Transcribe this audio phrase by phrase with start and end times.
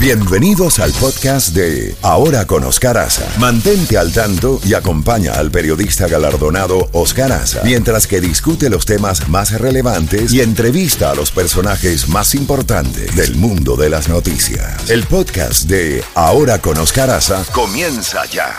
[0.00, 3.28] Bienvenidos al podcast de Ahora con Oscar Aza.
[3.40, 9.28] Mantente al tanto y acompaña al periodista galardonado Oscar Aza mientras que discute los temas
[9.28, 14.88] más relevantes y entrevista a los personajes más importantes del mundo de las noticias.
[14.88, 18.54] El podcast de Ahora con Oscar Aza comienza ya.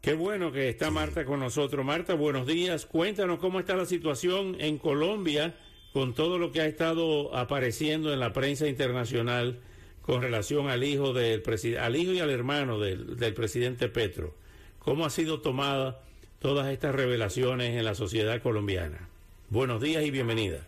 [0.00, 1.86] Qué bueno que está Marta con nosotros.
[1.86, 2.84] Marta, buenos días.
[2.84, 5.54] Cuéntanos cómo está la situación en Colombia
[5.92, 9.60] con todo lo que ha estado apareciendo en la prensa internacional
[10.00, 11.42] con relación al hijo del
[11.78, 14.34] al hijo y al hermano del, del presidente Petro.
[14.78, 16.00] ¿Cómo ha sido tomada
[16.40, 19.08] todas estas revelaciones en la sociedad colombiana?
[19.48, 20.66] Buenos días y bienvenida.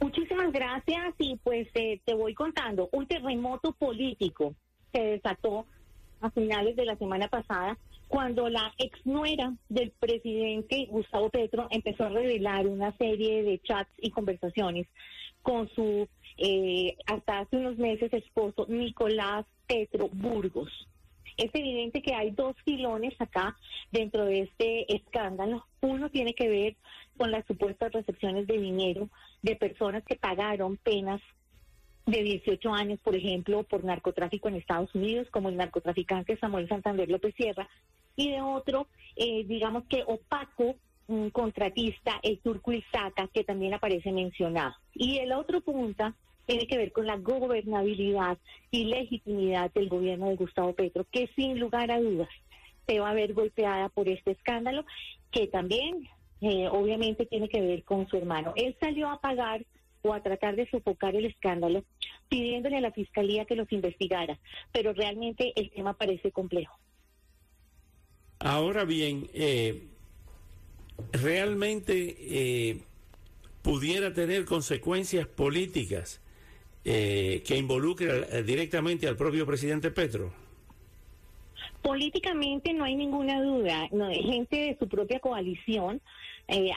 [0.00, 2.88] Muchísimas gracias y pues eh, te voy contando.
[2.92, 4.54] Un terremoto político
[4.92, 5.66] se desató
[6.20, 7.76] a finales de la semana pasada
[8.10, 13.92] cuando la ex nuera del presidente Gustavo Petro empezó a revelar una serie de chats
[13.98, 14.88] y conversaciones
[15.42, 20.88] con su eh, hasta hace unos meses esposo Nicolás Petro Burgos.
[21.36, 23.56] Es evidente que hay dos filones acá
[23.92, 25.64] dentro de este escándalo.
[25.80, 26.76] Uno tiene que ver
[27.16, 29.08] con las supuestas recepciones de dinero
[29.42, 31.22] de personas que pagaron penas
[32.06, 37.08] de 18 años, por ejemplo, por narcotráfico en Estados Unidos, como el narcotraficante Samuel Santander
[37.08, 37.68] López Sierra,
[38.16, 44.12] y de otro, eh, digamos que opaco, un contratista, el turco Isaka, que también aparece
[44.12, 44.74] mencionado.
[44.94, 46.14] Y el otro punto
[46.46, 48.38] tiene que ver con la gobernabilidad
[48.70, 52.28] y legitimidad del gobierno de Gustavo Petro, que sin lugar a dudas
[52.86, 54.84] se va a ver golpeada por este escándalo,
[55.30, 56.08] que también
[56.40, 58.52] eh, obviamente tiene que ver con su hermano.
[58.56, 59.64] Él salió a pagar
[60.02, 61.84] o a tratar de sofocar el escándalo,
[62.28, 64.38] pidiéndole a la fiscalía que los investigara,
[64.72, 66.78] pero realmente el tema parece complejo.
[68.42, 69.82] Ahora bien, eh,
[71.12, 72.80] realmente eh,
[73.60, 76.22] pudiera tener consecuencias políticas
[76.86, 80.32] eh, que involucren directamente al propio presidente Petro.
[81.82, 83.88] Políticamente no hay ninguna duda.
[83.92, 86.00] No, gente de su propia coalición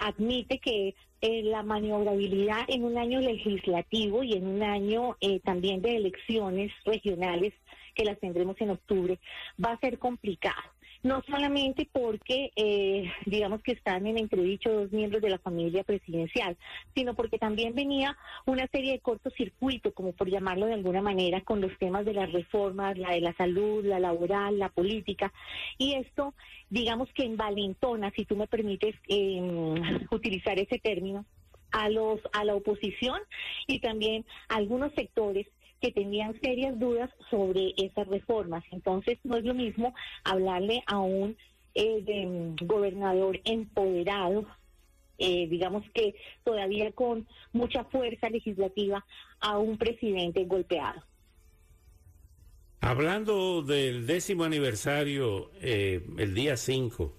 [0.01, 6.71] admite que la maniobrabilidad en un año legislativo y en un año también de elecciones
[6.85, 7.53] regionales
[7.95, 9.19] que las tendremos en octubre
[9.63, 10.72] va a ser complicado
[11.03, 16.57] no solamente porque, eh, digamos que están en entredicho dos miembros de la familia presidencial,
[16.95, 21.59] sino porque también venía una serie de cortocircuitos, como por llamarlo de alguna manera, con
[21.59, 25.33] los temas de las reformas, la de la salud, la laboral, la política,
[25.77, 26.33] y esto,
[26.69, 29.75] digamos que envalentona, si tú me permites em,
[30.11, 31.25] utilizar ese término,
[31.71, 33.19] a los a la oposición
[33.65, 35.47] y también a algunos sectores
[35.83, 38.63] que tenían serias dudas sobre esas reformas.
[38.71, 41.35] Entonces, no es lo mismo hablarle a un
[41.75, 44.45] eh, mm, gobernador empoderado,
[45.17, 49.05] eh, digamos que todavía con mucha fuerza legislativa,
[49.41, 51.03] a un presidente golpeado.
[52.79, 57.13] Hablando del décimo aniversario, eh, el día 5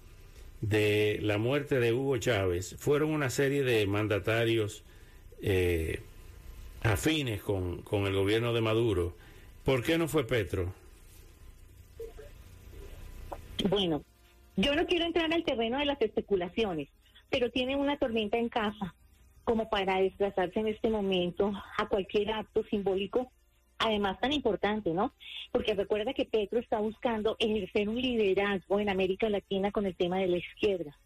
[0.61, 4.83] de la muerte de Hugo Chávez, fueron una serie de mandatarios
[5.39, 6.01] eh,
[6.85, 9.15] afines con, con el gobierno de Maduro.
[9.63, 10.73] ¿Por qué no fue Petro?
[13.69, 14.03] Bueno,
[14.55, 16.89] yo no quiero entrar al terreno de las especulaciones,
[17.29, 18.93] pero tiene una tormenta en casa
[19.43, 23.31] como para desplazarse en este momento a cualquier acto simbólico,
[23.77, 25.13] además tan importante, ¿no?
[25.51, 30.17] Porque recuerda que Petro está buscando ejercer un liderazgo en América Latina con el tema
[30.17, 30.97] de la izquierda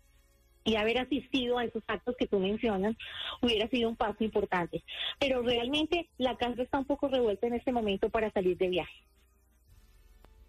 [0.63, 2.95] y haber asistido a esos actos que tú mencionas
[3.41, 4.83] hubiera sido un paso importante.
[5.19, 9.03] Pero realmente la casa está un poco revuelta en este momento para salir de viaje.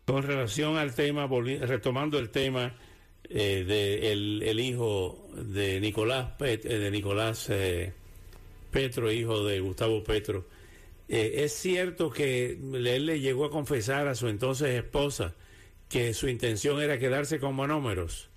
[0.06, 1.28] Con relación al tema,
[1.60, 2.74] retomando el tema
[3.28, 7.92] eh, de el, hijo de Nicolás, eh, de Nicolás eh,
[8.72, 10.46] Petro, hijo de Gustavo Petro,
[11.06, 15.34] es cierto que él le llegó a confesar a su entonces esposa
[15.88, 18.29] que su intención era quedarse con monómeros.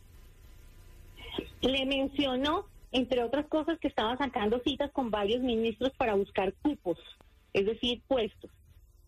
[1.63, 7.00] Le mencionó, entre otras cosas, que estaba sacando citas con varios ministros para buscar cupos,
[7.53, 8.52] es decir, puestos,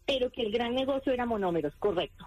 [0.06, 2.26] pero que el gran negocio era monómeros, correcto.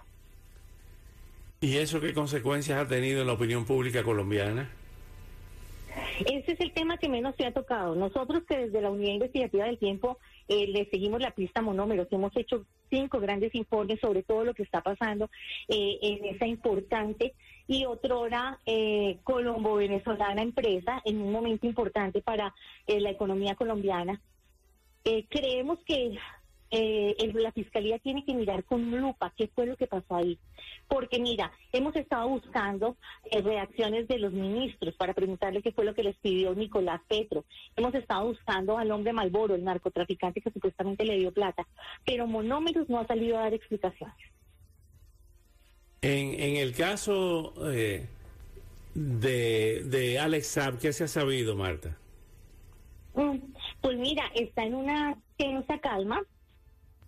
[1.61, 4.71] ¿Y eso qué consecuencias ha tenido en la opinión pública colombiana?
[6.21, 7.95] Ese es el tema que menos se ha tocado.
[7.95, 10.19] Nosotros que desde la Unidad Investigativa del Tiempo
[10.49, 14.63] eh, le seguimos la pista monómeros, hemos hecho cinco grandes informes sobre todo lo que
[14.63, 15.31] está pasando
[15.69, 17.35] eh, en esa importante
[17.67, 22.55] y otrora eh, colombo-venezolana empresa en un momento importante para
[22.87, 24.21] la economía colombiana.
[25.29, 26.17] creemos que
[26.71, 30.39] eh, la fiscalía tiene que mirar con lupa qué fue lo que pasó ahí.
[30.87, 32.97] Porque mira, hemos estado buscando
[33.31, 37.45] eh, reacciones de los ministros para preguntarle qué fue lo que les pidió Nicolás Petro.
[37.77, 41.67] Hemos estado buscando al hombre Malboro, el narcotraficante que supuestamente le dio plata.
[42.05, 44.17] Pero Monómeros no ha salido a dar explicaciones.
[46.01, 48.07] En, en el caso eh,
[48.95, 51.97] de, de Alex Saab, ¿qué se ha sabido, Marta?
[53.15, 53.39] Mm,
[53.81, 56.23] pues mira, está en una tensa calma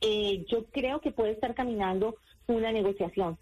[0.01, 2.17] eh, yo creo que puede estar caminando
[2.47, 3.39] una negociación.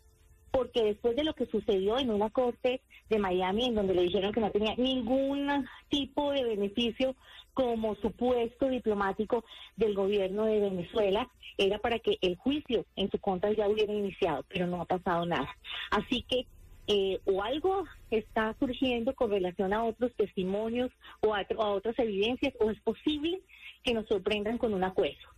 [0.50, 4.32] Porque después de lo que sucedió en una corte de Miami, en donde le dijeron
[4.32, 7.14] que no tenía ningún tipo de beneficio
[7.52, 9.44] como supuesto diplomático
[9.76, 11.28] del gobierno de Venezuela,
[11.58, 15.26] era para que el juicio en su contra ya hubiera iniciado, pero no ha pasado
[15.26, 15.48] nada.
[15.90, 16.46] Así que
[16.86, 20.90] eh, o algo está surgiendo con relación a otros testimonios
[21.20, 23.42] o a, a, otras evidencias, o es posible
[23.82, 25.37] que nos sorprendan con un acuerdo.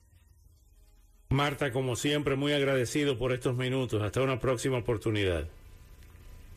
[1.31, 4.03] Marta, como siempre, muy agradecido por estos minutos.
[4.03, 5.47] Hasta una próxima oportunidad.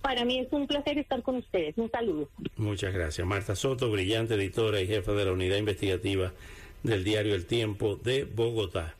[0.01, 1.77] Para mí es un placer estar con ustedes.
[1.77, 2.27] Un saludo.
[2.57, 3.25] Muchas gracias.
[3.25, 6.33] Marta Soto, brillante editora y jefa de la unidad investigativa
[6.81, 8.95] del diario El Tiempo de Bogotá.